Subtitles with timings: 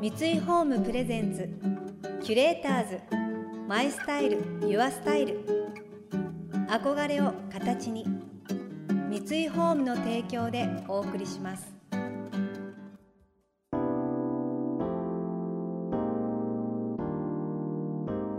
[0.00, 1.46] 三井ホームプレゼンツ
[2.24, 3.00] キュレーターズ
[3.68, 5.44] マイスタイルユアスタイル。
[6.70, 8.06] 憧れを形に
[9.10, 11.70] 三井ホームの提供でお送りします。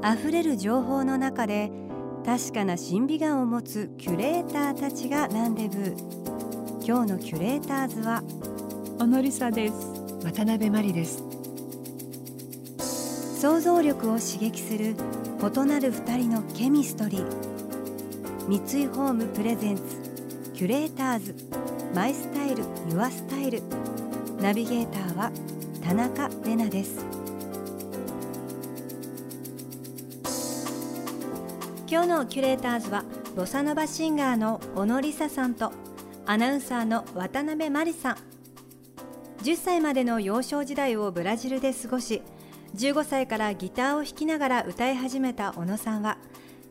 [0.04, 1.71] 溢れる情報の中で
[2.25, 5.96] 確かな審美眼を持つキュレーターたちがランデブー
[6.84, 8.23] 今日のキュレーターズは
[8.98, 10.02] 小野梨沙です。
[10.23, 11.30] 渡辺真理です
[13.41, 14.95] 想像力を刺激する
[15.39, 17.25] 異なる二人のケミストリー。
[18.47, 19.81] 三井ホームプレゼンツ
[20.54, 21.36] キュレーターズ。
[21.95, 23.64] マイスタイルユアスタイル。
[24.39, 25.31] ナビゲーターは
[25.83, 27.04] 田中れなです。
[31.89, 33.03] 今日のキュレーターズは
[33.36, 35.73] ボサノバシンガーの小野梨沙さんと
[36.28, 38.17] アナウンサーの渡辺真理さん。
[39.42, 42.22] 10歳までの幼少時代をブラジルで過ごし
[42.75, 46.18] 15歳からギターを弾きながら歌い始めた小野さんは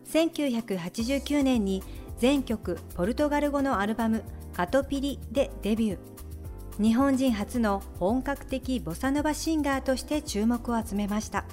[0.06, 1.83] 1989年に
[2.19, 4.24] 全曲ポルトガル語のアルバム
[4.55, 5.98] 「カトピリ」でデビュー。
[6.83, 11.44] 日本人初の本格的ボサノバシンガーとして注目を集めました。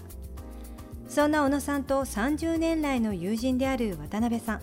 [1.09, 4.61] そんな小野さんと30年来の友人である渡辺さん。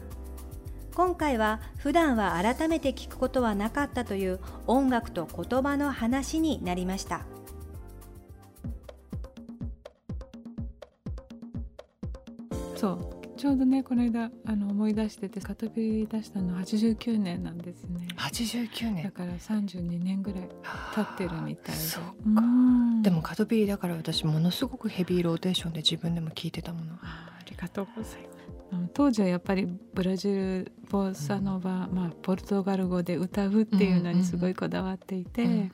[0.95, 7.27] 今回は普段は改めて聞くことはなかったという音楽と言葉の話になりました。
[12.85, 13.39] そう。
[13.39, 18.07] ちょうどねこの間あの思い出してて片火出したの89年なんですね。
[18.17, 19.05] 89年。
[19.05, 20.49] だから32年ぐらい
[20.95, 21.81] 経ってるみたいで。
[21.81, 22.13] そうか。
[22.27, 23.03] うん。
[23.03, 26.95] でもカトピリだから私ものすごくヘビーローテーションで自分でも聞いてたもの。
[27.01, 28.19] あありがとうございます。
[28.73, 35.73] うん当時はやっぱりブラジルボサノバ、まあ、ポルトガル語で歌うっていうのにすごいこだわっていて、うん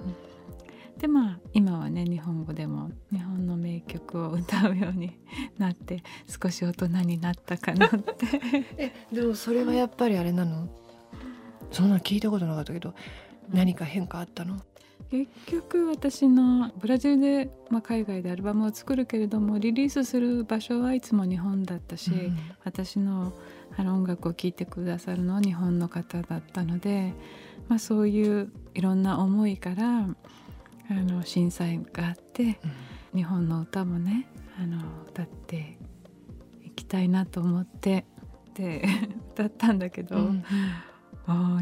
[1.01, 5.19] でまあ今はね日本語でも日本の名曲を歌うように
[5.57, 8.27] なって少し大人になったかなって。
[8.77, 10.69] えでもそれはやっぱりあれなの？
[11.73, 12.95] そんなの聞いたことなかったけど
[13.51, 14.61] 何か変化あったの？
[15.11, 22.39] 結局私のブラジルで、まあ、海外でアルバムを作るけれどもリリースする場所はいつも日本だったし、うん。
[22.63, 23.33] 私の
[23.77, 27.15] あの音楽を聴いてくださるのは日本の方だったので、
[27.69, 30.09] まあ、そういういろんな思いから
[30.91, 32.59] あの震災があって
[33.15, 34.27] 日本の歌もね
[34.61, 34.79] あの
[35.09, 35.79] 歌って
[36.65, 38.05] いきたいなと思って
[38.55, 38.83] で
[39.35, 40.45] 歌ったんだけど、うん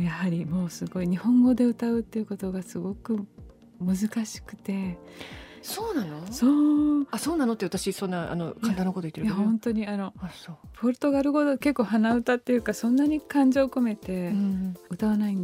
[0.01, 3.27] やはりもうすごい日本語で歌うっていうことがすごく
[3.81, 4.99] 難しくて。
[5.61, 6.27] そうなの？
[6.33, 6.47] そ
[7.01, 7.07] う。
[7.11, 10.15] あそうなのって私そんなあの簡単なこと言ってるけどいや本当にあの
[10.75, 15.37] ポルトガル語で結構鼻歌っていうかそんなに感情を込めてうん歌わない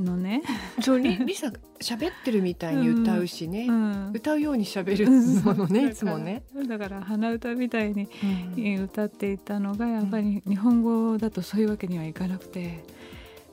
[0.00, 0.42] のね。
[0.80, 1.48] そうリリサ
[1.80, 4.12] 喋ってるみたいに歌うしね、うん。
[4.14, 5.10] 歌うように喋る
[5.42, 8.08] ものねいつもね、だから鼻歌みたいに
[8.56, 8.84] うん。
[8.84, 12.84] 歌っていたのがやっぱり日本語だとそういうわけにはいかなくて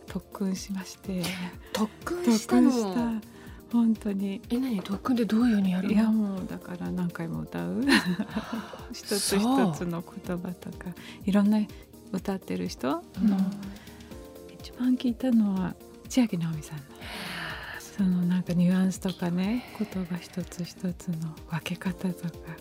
[0.07, 1.23] 特訓しまして。
[1.73, 2.61] 特訓特した。
[2.61, 3.21] の
[3.71, 4.41] 本当に。
[4.49, 4.81] え何？
[4.81, 5.93] 特訓でどういうにやるの？
[5.93, 7.83] いやもうだから何回も歌う。
[8.93, 10.91] 一つ一つの言葉とか。
[11.25, 11.59] いろんな
[12.11, 13.03] 歌ってる人の、
[14.59, 15.75] 一番聞いたのは
[16.09, 16.83] 千秋直美さんの
[17.79, 22.55] そのなんかニュアンスとかね言葉一つ一つの分け方とか。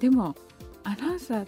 [0.00, 0.36] でも
[0.84, 1.46] アナウンサーっ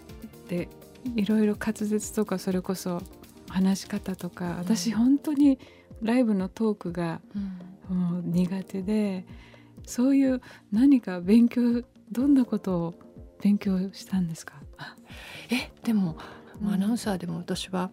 [0.48, 0.68] て
[1.14, 3.02] いろいろ滑舌とかそれこそ
[3.48, 5.58] 話し方とか私本当に
[6.02, 9.26] ライブのトークがうんもう苦手で
[9.84, 10.40] そういう
[10.72, 12.94] 何か勉強どんなことを
[13.42, 14.54] 勉強したんですか、
[15.50, 16.16] えでも
[16.62, 16.68] うん。
[16.74, 17.90] アナウンサーでも私は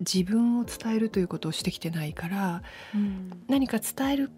[0.00, 2.62] 自分を伝えるということをしてきてないから
[3.48, 4.30] 何か伝える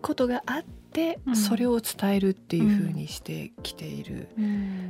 [0.00, 1.36] ことがあって、うん。
[1.36, 4.28] それを伝えるっていうふうにしてきている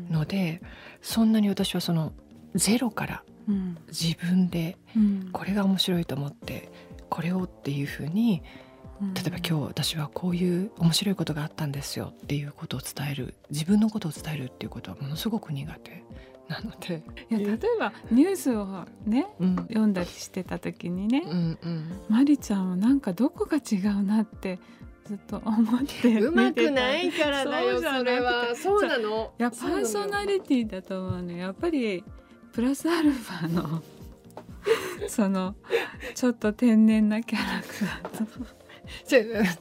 [0.08, 0.62] ので、
[1.02, 2.12] そんなに私はその
[2.54, 3.76] ゼロからうん。
[3.88, 5.28] 自分でうん。
[5.32, 6.70] これが面白いと思って
[7.08, 8.42] これをっていうふうに
[9.14, 16.04] 例えば今日私はこういう面白いことがあったんですよっていうことを伝える自分のことを伝えるっていうことはものすごく苦手
[16.50, 19.56] なので、いや例えばニュースをねうん。
[19.68, 24.58] 読んだりしてた時にね、うんうん、マリちゃんはなんかどこが違うなって
[25.06, 28.56] ずっと思って うまくないからだよそれは。
[28.56, 29.32] そうなの。
[29.38, 32.02] いやパーソナリティだと思うねやっぱり
[32.52, 33.82] プラスアルファの
[35.08, 35.54] その
[36.14, 37.68] ちょっと天然なキャラク
[38.18, 38.60] ターと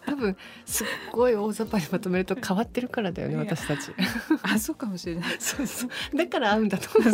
[0.06, 3.92] 多分すっごい大雑把にまとめると変わってるからだよね私たち。
[4.44, 5.36] あそうかもしれない。
[5.40, 6.18] そうそう。
[6.18, 7.12] だから合うんだと思う。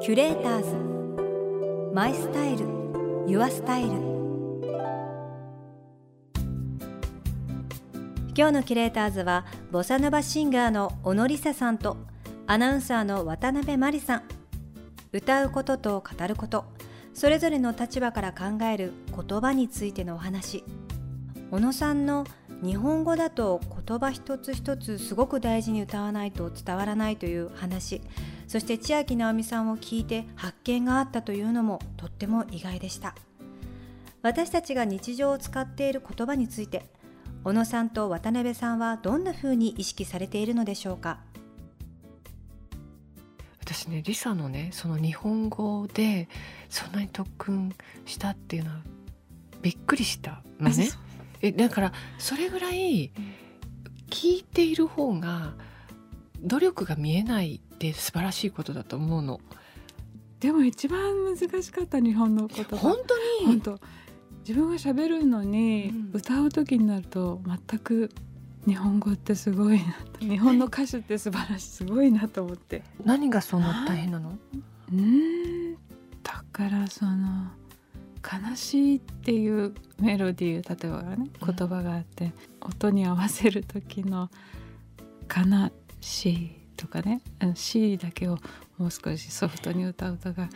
[0.00, 0.74] キュレーターズ。
[1.94, 2.66] マイスタイル。
[3.26, 3.90] ユアスタイル。
[8.36, 11.96] 今日のキュレーターズはボサノバシンガーの小野梨沙さんと
[12.46, 14.22] アナウンサーの渡辺真理さん。
[15.12, 16.64] 歌うことと語ること
[17.14, 20.64] それぞれの立場から考える言葉についてのお話。
[21.50, 22.26] 小野さんの
[22.62, 28.00] 日本語だと言葉一つ一つすごく大事に歌わないと伝わらないという話。
[28.48, 33.14] そして千秋直美さんを聞いて発見があったというのもとっても意外でした。
[34.22, 36.86] 私たちが日常を使っている言葉について
[37.44, 41.20] 小野さんと渡辺さんはどんなふうに意識されているのでしょうか？
[43.84, 46.28] 私ねリサのねその日本語で
[46.70, 47.74] そんなに特訓
[48.06, 48.78] したっていうのは
[49.60, 50.88] びっくりしたのね。
[51.42, 53.12] えだからそれぐらい
[54.08, 55.52] 聞いている方が
[56.40, 59.40] 努力が見えないって素晴らしいことだと思うの。
[60.40, 62.76] でも一番難しかった日本の言葉。
[62.76, 63.46] 本当に？
[63.46, 63.80] 本当。
[64.46, 66.10] 自分が喋るのに、うん。
[66.14, 68.10] 歌う時になると全く
[68.66, 70.24] 日本語ってすごいなと。
[70.24, 72.82] 日本の歌手って素晴らしいすごいなと思って。
[73.04, 74.30] 何がそんな大変なの？
[74.30, 75.74] うーん
[76.22, 77.48] だからその
[78.22, 81.54] 悲しいっていうメロディー例えばねうん。
[81.54, 84.30] 言葉があって、音に合わせる時の
[85.28, 85.70] 「悲
[86.00, 87.20] しい」とかね
[87.54, 88.38] 「し」だけを
[88.78, 90.48] もう少しソフトに歌うとか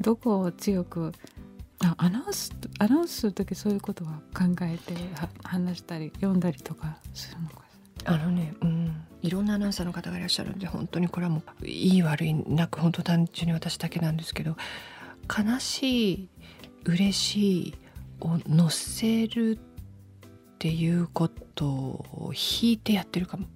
[0.00, 1.12] どこを強くあ
[1.98, 7.62] アナウンスアナウンスする時そういうことは考えては話したり読んだりとかするのか
[8.04, 11.08] あのね、うん、いろんなアナウンサーの方がいらっしゃるんで本当に。
[11.08, 14.56] これはもういい悪いなく本当単純に私だけなんですけど
[15.28, 16.28] 悲しい
[16.84, 17.74] 嬉しい
[18.20, 19.58] を乗せるっ
[20.58, 23.46] ていうことを引いてやってるかも。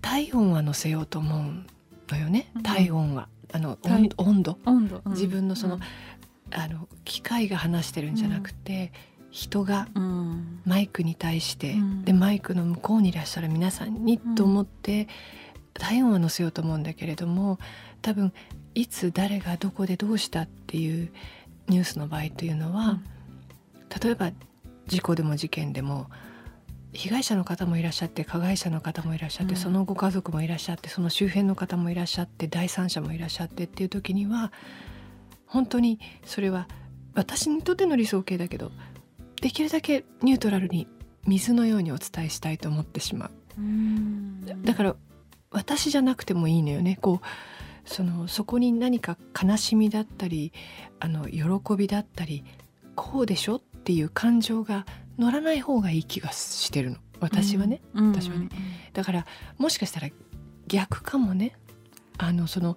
[0.00, 2.50] 体温は乗せようと思うのよね。
[2.56, 3.78] うん体温は、あの
[4.16, 5.00] 温度、うん。
[5.06, 5.78] 自分のその
[6.54, 8.92] あの機械が話してるんじゃなくて、
[9.30, 10.60] 人がうん。
[10.64, 12.04] マイクに対して、うん。
[12.04, 15.08] でマイクの向こうにいらっしゃる皆さんにうんと思って、
[15.74, 17.58] 体温は乗せようと思うんだけれども
[18.02, 18.32] 多分
[18.74, 21.10] いつ誰がどこでどうしたっていう
[21.68, 23.00] ニュースの場合というのは、
[24.02, 24.32] 例えば
[24.86, 26.08] 事故でも事件でも
[26.92, 29.58] 被害者の方もいらっしゃって加害者の方もいらっしゃって、うん。
[29.58, 34.52] そのご家族もいらっしゃってその周辺の方もいらっしゃって第三者もいらっしゃってっていう時には
[35.52, 36.66] 本当にそれは
[37.14, 38.72] 私にとっての理想形だけど
[39.42, 40.88] できるだけニュートラルに
[41.26, 43.30] 水のようにお伝えしたいと思ってしまう。
[43.58, 44.64] うん。
[44.64, 44.96] だから
[45.50, 46.98] 私じゃなくてもいいのよね。
[47.00, 47.26] こう
[47.84, 50.52] そのそこに何か悲しみだったり
[51.00, 52.44] あの喜びだったり
[52.94, 54.86] こうでしょっていう感情が
[55.18, 56.96] 乗らない方がいい気がしてるの。
[57.20, 58.12] 私はね、うん。
[58.12, 58.48] 私はね。
[58.94, 59.26] だから
[59.58, 60.08] もしかしたら
[60.66, 61.56] 逆かもね
[62.22, 62.76] あのその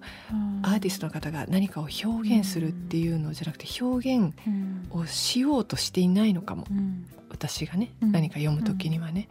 [0.62, 2.06] アーティストの方が何かを表
[2.38, 4.88] 現するっていうのじゃなくて表現うん。
[4.90, 6.66] をしようとしていないのかも。
[6.68, 7.06] うん。
[7.30, 8.12] 私がね、うん。
[8.12, 9.28] 何か読む時にはね、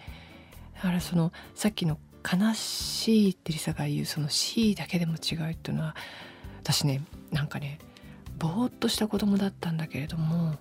[0.76, 5.96] だからそのさっきの「悲しい」ってリサが言うその「し」だけでも違うっていうのは
[6.64, 7.02] 私ね
[7.32, 7.80] なんかね
[8.38, 10.56] ぼーっとした子供だったんだけれども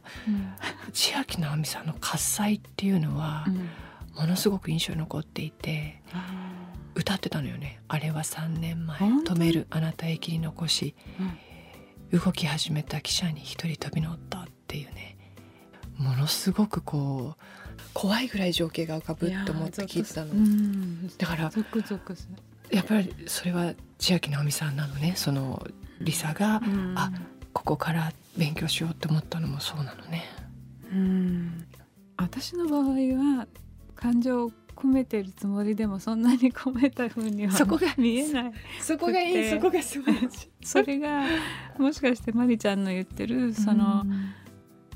[0.92, 3.68] 千秋直美さんの「喝采」っていうのはうん。
[4.14, 6.30] ものすごく印象に残っていてあ
[6.94, 7.80] 歌ってたのよね。
[7.88, 8.98] あれは3年前。
[8.98, 10.94] 止めるあなた駅に残し。
[11.20, 11.54] ー
[12.14, 15.16] 動き始めた汽車に一人飛び乗ったっていうね。
[15.96, 21.08] ものすごくこう怖いぐらい情景が浮かぶと思って聞いてたの、うん。
[21.16, 21.50] だから
[22.70, 25.14] やっぱりそれは千秋直美さんなのね。
[25.16, 25.66] その
[26.00, 26.94] リサがうん。
[26.96, 27.10] あ
[27.52, 30.24] ここから勉強しようって思ったのもそうなのね。
[30.92, 31.66] うん。
[32.16, 32.82] 私の場合
[33.40, 33.46] は
[33.96, 38.52] 感情を込めてるつもりでもそんなに込めた風にはそこが見えない。
[38.80, 40.48] そこがいいそこが素晴らしい。
[40.64, 41.24] それが
[41.78, 44.04] もしかしてマリちゃんの言ってるその、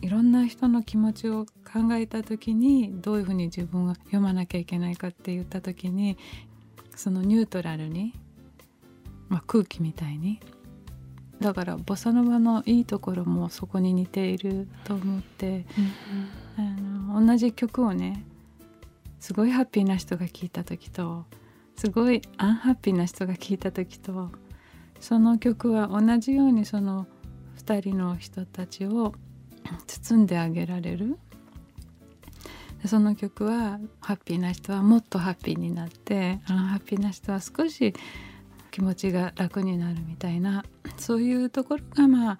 [0.01, 6.17] いろんな人の気持ちを考えた時にどういうふうに自分が読まなきゃいけないかって言った時に
[6.95, 8.15] そのニュートラルに、
[9.29, 10.41] まあ、空気みたいに。
[11.41, 15.67] だからボサノバのいいところもそこに似ていると思って
[16.57, 18.25] あの同じ曲をね
[19.21, 21.27] すごいハッピーな人が聴いた時と
[21.77, 24.31] すごいアンハッピーな人が聴いた時と
[25.01, 27.07] その曲は同じようにその
[27.65, 29.15] 2人の人たちを
[29.87, 31.19] 包んであげられる。
[32.87, 37.93] その曲はハッピーな人はもっとハッピーになってアンハッピーな人は少し
[38.71, 40.65] 気持ちが楽になるみたいな
[40.97, 42.39] そういうところがまあ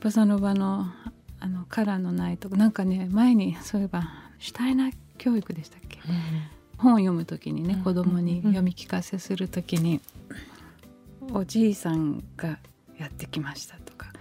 [0.00, 0.86] ボサノバの
[1.40, 5.98] あのカラーのないとこなんかね前にそういえばシュタイナー教育でしたっけ？
[6.78, 7.82] 本を読む時にねうん。
[7.82, 10.00] 子供に読み聞かせする時に
[11.32, 12.58] おじいさんが
[12.98, 14.12] やってきましたとか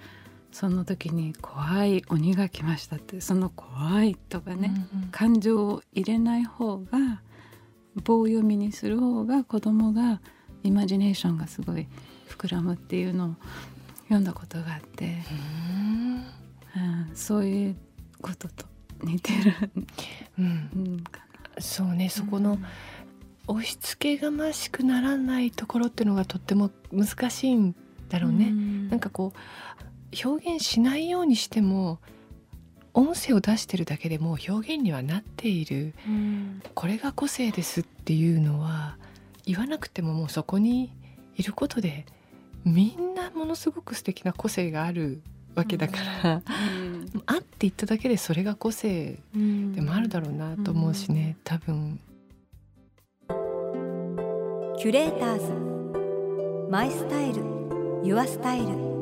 [0.52, 4.74] その時に怖い鬼が来ましたってその怖いとかね、
[5.12, 7.22] 感情を入れない方が
[8.04, 10.22] 棒読みにする方が子供が
[10.64, 11.88] イマジネーションがすごい
[12.30, 13.36] 膨らむっていうのを
[14.04, 15.18] 読んだことがあって。
[16.78, 17.76] うん、そういう
[18.22, 18.66] ことと
[19.04, 19.54] 似てる、
[20.40, 20.48] うん、う
[20.80, 21.04] ん、
[21.60, 22.58] そうねそこの、
[23.48, 27.76] 押し付けがましくならないところっていうのがとっても難しいん
[28.10, 28.48] だろうね。
[28.48, 32.00] うん、なんかこう表現しないようにしても
[32.94, 38.98] 音声を出してるだけでも表現にはなっている、うん、これが個性ですっていうのは
[39.46, 40.94] 言わなくてももうそこに
[41.36, 42.06] いることで
[42.64, 45.22] みんなものすごく素敵な個性がある
[45.56, 46.42] わけだから、
[47.26, 52.00] あって言っただけでそれが個性でもあるだろうなと思うしね、多分。
[54.78, 56.70] キュレーターズ。
[56.70, 57.44] マイスタイル。
[58.04, 58.95] ユアスタイル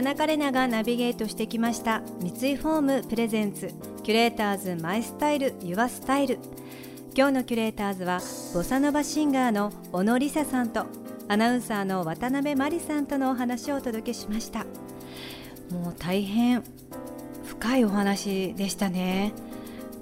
[0.00, 2.00] 田中れながナビゲートしてきました。
[2.22, 3.70] 三井ホームプレゼンツ。
[4.02, 6.38] キュレーターズマイスタイルユアスタイル。
[7.14, 8.22] 今日のキュレーターズは
[8.54, 10.86] ボサノバシンガーの小野リサさんと
[11.28, 14.60] アナウンサーの渡辺真理さんとのお話をお届けしました。
[15.70, 16.64] もう大変
[17.44, 19.34] 深いお話でしたね。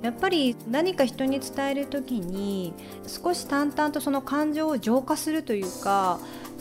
[0.02, 2.72] やっぱり何か人に伝える時に
[3.06, 6.20] 少し淡々とその感情を浄化するというか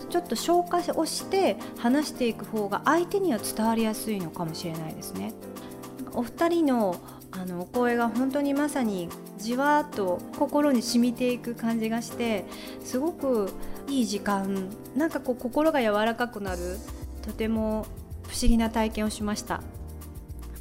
[0.09, 5.33] ちょっと消化をして話していく方が相手には伝わりやすいのかもしれないですね。
[6.13, 6.95] お二人の
[7.31, 12.45] あのお声が本当にまさにじわっと心に染みていく感じがして
[12.83, 13.51] すごく
[13.87, 16.77] いい時間なんかこう心が柔らかくなる
[17.21, 17.85] とても
[18.27, 19.61] 不思議な体験をしました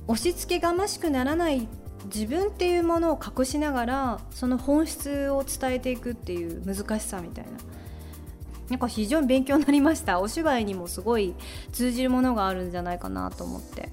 [0.07, 1.67] 押し付けがましくならない
[2.07, 7.51] 自分っていうものを隠しながらその本質を伝えていくっていう難しさみたいな。
[8.69, 10.21] なんか非常に勉強になりました。
[10.21, 11.35] お芝居にもすごい
[11.73, 13.91] 通じるものがあるんじゃないかなと思って。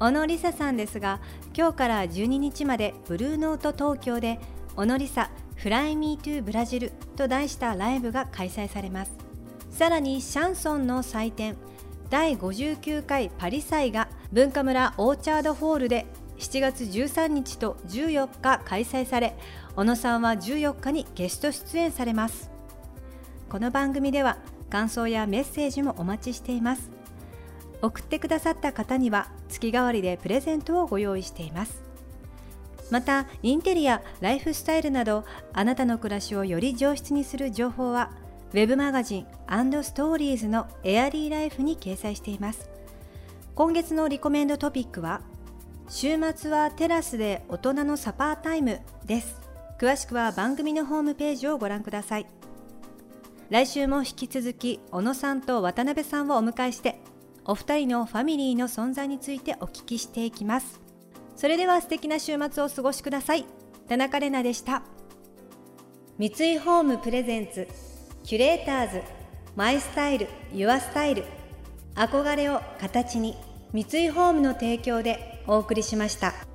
[0.00, 1.20] 小野梨沙さんですが
[1.56, 4.40] 今日から12日までブルーノート東京で
[4.74, 9.12] 小野梨沙フライミートゥーブラジルと題したライブが開催されます。
[9.70, 11.56] さらにシャンソンの祭典
[12.10, 16.04] 第59回パリ祭が文化村オーチャードホールで
[16.42, 19.36] 7月13日と14日開催され
[19.76, 22.50] 小野さんは14日にゲスト出演されます。
[23.48, 26.90] この番組では感想やメッセージもお待ちしています。
[27.80, 31.80] 送ってくださった方には月替わりでプレゼントをご用意しています。
[32.90, 38.10] またインテリアライフスタイルなどあなたの暮らしをより上質にする情報は
[38.52, 39.26] web マガジン
[39.84, 42.68] ストーリーズのエアリーライフに掲載しています。
[43.54, 45.20] 今月のリコメンドトピックは
[45.94, 49.38] 週末はテラスで大人のサパータイムです。
[49.78, 52.26] 詳しくは番組のホームページをご覧ください。
[53.50, 56.98] 来週も引き続き小野さんと渡辺さんをお迎えして
[57.44, 60.80] お二人のファミリーの存在についてお聞きしていきます。
[61.36, 63.44] それでは素敵な週末をお過ごしください。
[63.86, 64.82] 田中れなでした。
[66.16, 67.68] 三井ホームプレゼンツ
[68.24, 69.02] キュレーターズ
[69.56, 71.24] マイスタイルユアスタイル。
[71.96, 73.36] 憧れを形に
[73.74, 76.51] 三井ホームの提供でお送りしました。